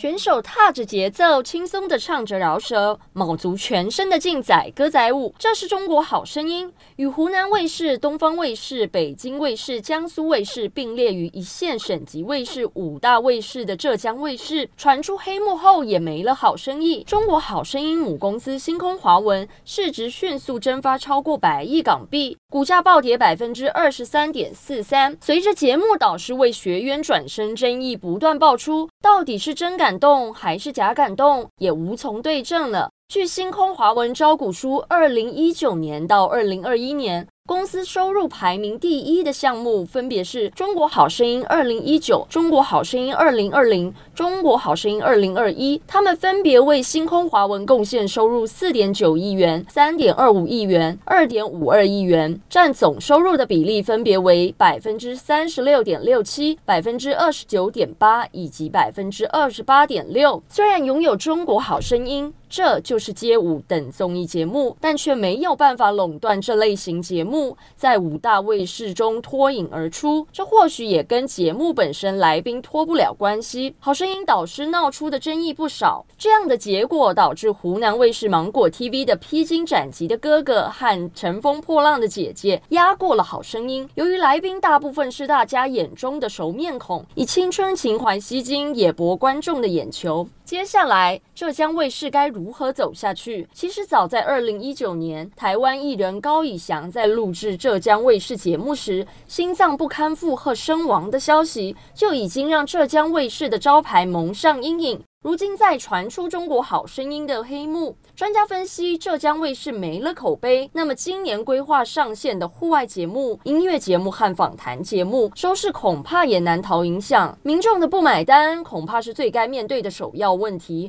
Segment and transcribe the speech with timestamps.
[0.00, 5.34] 选手踏着节奏，轻松地唱着饶舌，卯足全身的劲载歌仔舞。
[5.36, 17.02] 这是中国好声音，与湖南卫视、东方卫视、北京卫视、江苏卫视并列于一线省级卫视五大卫视的浙江卫视，传出黑幕后也没了好生意。
[17.02, 25.18] 中国好声音母公司星空华文市值迅速蒸发超过百亿港币，股价暴跌百分之二十三点四三。
[25.20, 32.90] 随着节目导师为学员转身争议不断爆出，到底是真 感动还是假感动，也无从对证了。
[33.08, 37.26] 据星空华文招股书，二零一九年到二零二一年。
[37.48, 60.42] 公司收入排名第一的项目分别是《中国好声音二零一九》《中国好声音二零二零》《中国好声音二零二一》，他们分别为星空华文贡献收入四点九亿元、三点二五亿元、二点五二亿元，占总收入的比例分别为百分之三十六点六七、百分之二十九点八以及百分之二十八点六。
[60.50, 62.26] 虽然拥有《中国好声音》。
[62.50, 67.37] 这就是街舞等综艺节目，但却没有办法垄断这类型节目
[67.76, 70.26] 在五大卫视中脱颖而出。
[70.32, 73.74] 这或许也跟节目本身来宾脱不了关系。
[73.78, 83.88] 好声音导师闹出的争议不少，这样的结果导致湖南卫视芒果 TV 的披荆斩棘的哥哥和乘风破浪的姐姐压过了好声音。
[83.94, 90.28] 由于来宾大部分是大家眼中的熟面孔，以青春情怀吸睛，也博观众的眼球。
[90.48, 93.46] 接下来，浙江卫视该如何走下去？
[93.52, 105.04] 其实早在二零一九年，台湾艺人高以翔在录制浙江卫视节目时，心脏不堪负荷身亡的消息，就已经让浙江卫视的招牌蒙上阴影。
[105.20, 117.36] 如今在传出《中国好声音》的黑幕，专家分析，浙江卫视没了口碑，那么今年规划上线的户外节目、音乐节目和访谈节目，收视恐怕也难逃影响。
[117.42, 120.86] 民众的不买单，恐怕是最该面对的首要问题。